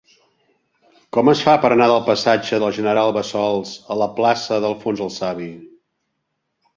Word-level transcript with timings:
Com 1.17 1.29
es 1.33 1.41
fa 1.47 1.51
per 1.65 1.69
anar 1.75 1.87
de 1.91 1.97
la 1.99 2.07
passatge 2.07 2.59
del 2.63 2.73
General 2.77 3.13
Bassols 3.17 3.75
a 3.97 3.99
la 4.03 4.07
plaça 4.21 4.57
d'Alfons 4.65 5.05
el 5.09 5.13
Savi? 5.17 5.51